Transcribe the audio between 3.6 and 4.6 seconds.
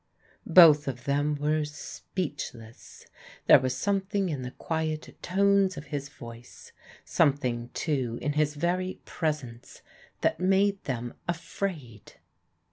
something in the